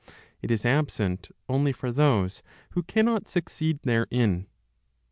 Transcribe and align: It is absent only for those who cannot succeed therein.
It 0.41 0.49
is 0.49 0.65
absent 0.65 1.29
only 1.47 1.71
for 1.71 1.91
those 1.91 2.41
who 2.71 2.81
cannot 2.81 3.27
succeed 3.29 3.83
therein. 3.83 4.47